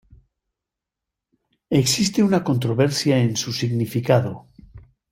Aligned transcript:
Existe 1.69 2.23
una 2.23 2.43
controversia 2.43 3.19
en 3.19 3.35
su 3.35 3.53
significado. 3.53 4.47